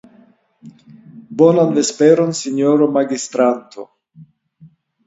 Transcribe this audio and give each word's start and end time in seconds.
Bonan 1.41 1.75
vesperon, 1.77 2.35
sinjoro 2.41 2.91
magistranto. 2.99 3.89